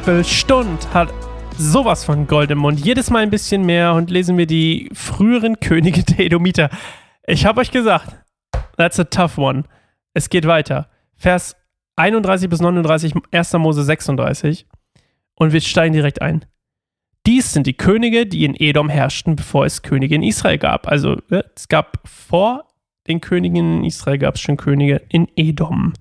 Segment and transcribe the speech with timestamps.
[0.00, 1.12] Bibelstund hat
[1.58, 2.80] sowas von Gold im Mund.
[2.80, 6.70] Jedes Mal ein bisschen mehr und lesen wir die früheren Könige der Edomiter.
[7.26, 8.16] Ich habe euch gesagt,
[8.78, 9.64] that's a tough one.
[10.14, 10.88] Es geht weiter.
[11.16, 11.54] Vers
[11.96, 13.52] 31 bis 39, 1.
[13.54, 14.66] Mose 36.
[15.34, 16.46] Und wir steigen direkt ein.
[17.26, 20.88] Dies sind die Könige, die in Edom herrschten, bevor es Könige in Israel gab.
[20.88, 22.64] Also es gab vor
[23.06, 25.92] den Königen in Israel gab es schon Könige in Edom.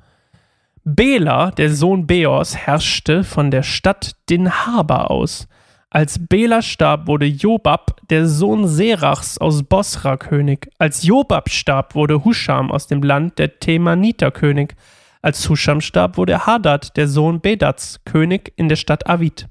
[0.83, 5.47] Bela, der Sohn Beors, herrschte von der Stadt Dinhaba aus.
[5.89, 10.69] Als Bela starb, wurde Jobab, der Sohn Serachs aus Bosra, König.
[10.77, 14.75] Als Jobab starb, wurde Husham aus dem Land der Themaniter König.
[15.21, 19.47] Als Husham starb, wurde Hadad, der Sohn Bedats, König in der Stadt Avid.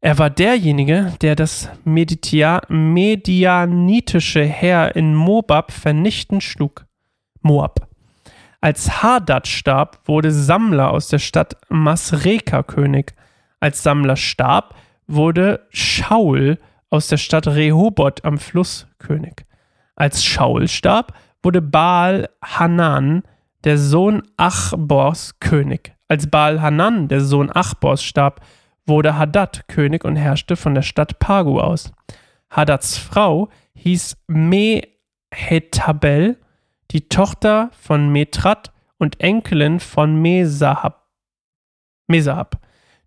[0.00, 6.86] Er war derjenige, der das Meditia medianitische Heer in Moab vernichtend schlug.
[7.42, 7.87] Moab.
[8.60, 13.14] Als Hadad starb, wurde Sammler aus der Stadt Masreka König.
[13.60, 14.74] Als Sammler starb,
[15.06, 16.58] wurde Shaul
[16.90, 19.46] aus der Stadt Rehoboth am Fluss König.
[19.94, 23.22] Als Shaul starb, wurde Baal Hanan,
[23.64, 25.94] der Sohn Achbors, König.
[26.08, 28.40] Als Baal Hanan, der Sohn Achbors, starb,
[28.86, 31.92] wurde Hadad König und herrschte von der Stadt Pagu aus.
[32.50, 36.38] Hadads Frau hieß Mehetabel
[36.90, 41.06] die Tochter von Metrat und Enkelin von Mesahab.
[42.08, 42.60] Mesahab.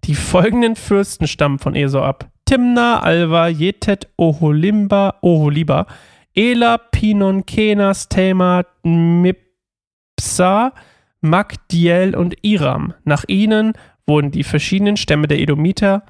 [0.03, 2.29] Die folgenden Fürsten stammen von Esau ab.
[2.45, 5.87] Timna, Alva, Jetet, Oholimba, Oholiba,
[6.35, 10.73] Ela, Pinon, Kenas, Tema, Mipsa,
[11.21, 12.93] Magdiel und Iram.
[13.03, 13.73] Nach ihnen
[14.07, 16.03] wurden die verschiedenen Stämme der Edomiter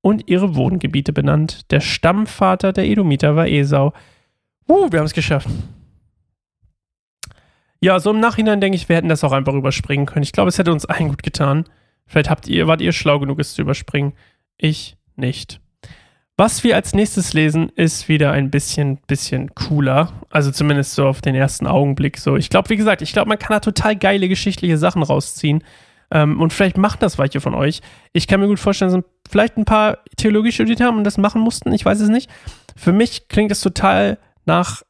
[0.00, 1.70] und ihre Wohngebiete benannt.
[1.70, 3.92] Der Stammvater der Edomiter war Esau.
[4.68, 5.48] Uh, wir haben es geschafft.
[7.80, 10.22] Ja, so im Nachhinein denke ich, wir hätten das auch einfach überspringen können.
[10.22, 11.64] Ich glaube, es hätte uns allen gut getan.
[12.06, 14.14] Vielleicht habt ihr, wart ihr schlau genug, es zu überspringen.
[14.56, 15.60] Ich nicht.
[16.38, 20.12] Was wir als nächstes lesen, ist wieder ein bisschen, bisschen cooler.
[20.30, 22.36] Also zumindest so auf den ersten Augenblick so.
[22.36, 25.64] Ich glaube, wie gesagt, ich glaube, man kann da total geile geschichtliche Sachen rausziehen.
[26.10, 27.80] Ähm, und vielleicht machen das welche von euch.
[28.12, 31.40] Ich kann mir gut vorstellen, dass vielleicht ein paar Theologie studiert haben und das machen
[31.40, 31.72] mussten.
[31.72, 32.30] Ich weiß es nicht.
[32.76, 34.82] Für mich klingt es total nach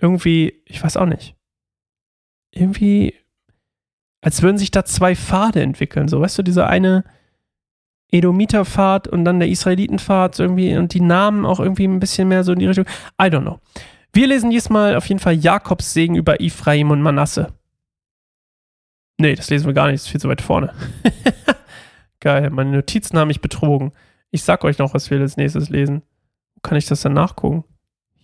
[0.00, 1.37] irgendwie, ich weiß auch nicht
[2.50, 3.14] irgendwie,
[4.20, 6.08] als würden sich da zwei Pfade entwickeln.
[6.08, 7.04] So, weißt du, dieser eine
[8.10, 12.52] Edomiter-Pfad und dann der Israeliten-Pfad irgendwie und die Namen auch irgendwie ein bisschen mehr so
[12.52, 12.86] in die Richtung.
[13.20, 13.60] I don't know.
[14.12, 17.52] Wir lesen diesmal auf jeden Fall Jakobs Segen über Ephraim und Manasse.
[19.18, 20.72] Nee, das lesen wir gar nicht, das ist viel zu weit vorne.
[22.20, 23.92] Geil, meine Notizen haben mich betrogen.
[24.30, 26.02] Ich sag euch noch, was wir als nächstes lesen.
[26.54, 27.64] Wo kann ich das dann nachgucken?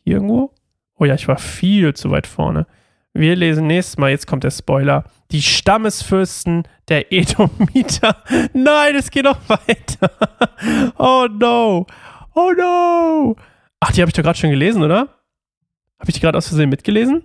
[0.05, 0.53] Hier irgendwo?
[0.97, 2.67] Oh ja, ich war viel zu weit vorne.
[3.17, 8.17] Wir lesen nächstes Mal, jetzt kommt der Spoiler, die Stammesfürsten der Edomiter.
[8.53, 10.11] Nein, es geht noch weiter.
[10.99, 11.87] Oh no.
[12.35, 13.37] Oh no.
[13.79, 15.09] Ach, die habe ich doch gerade schon gelesen, oder?
[16.01, 17.25] Habe ich die gerade aus Versehen mitgelesen?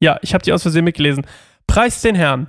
[0.00, 1.26] Ja, ich habe die aus Versehen mitgelesen.
[1.66, 2.48] Preis den Herrn.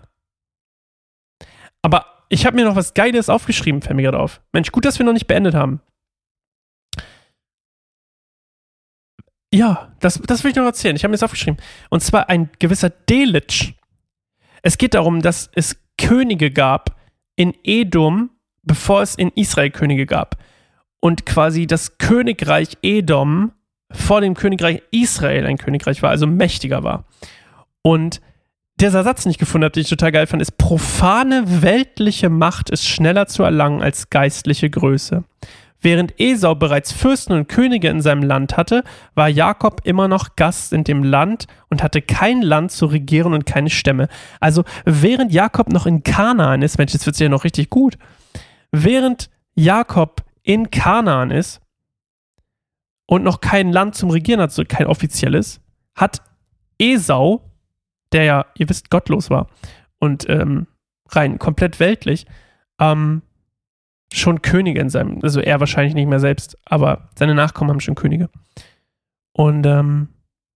[1.82, 4.42] Aber ich habe mir noch was Geiles aufgeschrieben, fällt mir gerade auf.
[4.54, 5.82] Mensch, gut, dass wir noch nicht beendet haben.
[9.54, 10.96] Ja, das, das will ich noch erzählen.
[10.96, 11.60] Ich habe mir das aufgeschrieben.
[11.90, 13.74] Und zwar ein gewisser Delitzsch.
[14.62, 16.96] Es geht darum, dass es Könige gab
[17.36, 18.30] in Edom,
[18.64, 20.38] bevor es in Israel Könige gab.
[21.00, 23.54] Und quasi das Königreich Edom
[23.92, 27.06] vor dem Königreich Israel ein Königreich war, also mächtiger war.
[27.82, 28.22] Und
[28.80, 32.70] dieser Satz, den ich gefunden habe, den ich total geil fand, ist: profane weltliche Macht
[32.70, 35.24] ist schneller zu erlangen als geistliche Größe.
[35.82, 38.84] Während Esau bereits Fürsten und Könige in seinem Land hatte,
[39.16, 43.46] war Jakob immer noch Gast in dem Land und hatte kein Land zu regieren und
[43.46, 44.10] keine Stämme.
[44.42, 47.98] Also während Jakob noch in Kanaan ist, Mensch, jetzt wird es ja noch richtig gut,
[48.72, 51.62] während Jakob in Kanaan ist
[53.06, 55.62] und noch kein Land zum Regieren hat, so kein offizielles,
[55.96, 56.22] hat
[56.78, 57.42] Esau,
[58.12, 59.48] der ja, ihr wisst, gottlos war
[60.00, 60.68] und ähm,
[61.10, 62.26] rein komplett weltlich,
[62.80, 63.22] ähm,
[64.14, 67.96] schon Könige in seinem, also er wahrscheinlich nicht mehr selbst, aber seine Nachkommen haben schon
[67.96, 68.30] Könige.
[69.34, 70.10] Und ähm,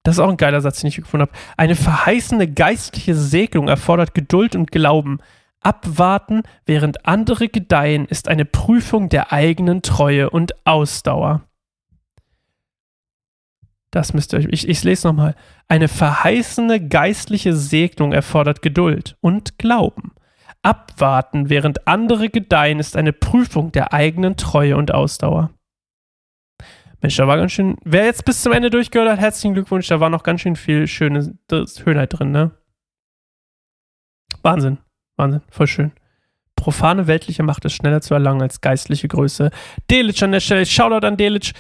[0.03, 1.39] das ist auch ein geiler Satz, den ich gefunden habe.
[1.55, 5.19] Eine verheißende geistliche Segnung erfordert Geduld und Glauben.
[5.61, 11.41] Abwarten, während andere gedeihen, ist eine Prüfung der eigenen Treue und Ausdauer.
[13.91, 15.35] Das müsst ihr euch, ich, ich lese nochmal.
[15.69, 20.11] Eine verheißende geistliche Segnung erfordert Geduld und Glauben.
[20.63, 25.51] Abwarten, während andere gedeihen, ist eine Prüfung der eigenen Treue und Ausdauer.
[27.01, 27.75] Mensch, da war ganz schön.
[27.83, 29.88] Wer jetzt bis zum Ende durchgehört hat, herzlichen Glückwunsch.
[29.88, 32.51] Da war noch ganz schön viel schöne Schönheit drin, ne?
[34.42, 34.77] Wahnsinn.
[35.18, 35.42] Wahnsinn.
[35.50, 35.92] Voll schön.
[36.56, 39.51] profane weltliche Macht ist schneller zu erlangen als geistliche Größe.
[39.92, 41.51] Delic an der Stelle, Shoutout an Delic.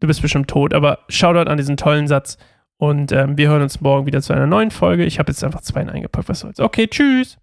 [0.00, 2.38] Du bist bestimmt tot, aber Shoutout an diesen tollen Satz.
[2.78, 5.04] Und ähm, wir hören uns morgen wieder zu einer neuen Folge.
[5.04, 6.60] Ich habe jetzt einfach zwei eingepackt, was soll's.
[6.60, 7.36] Okay, tschüss.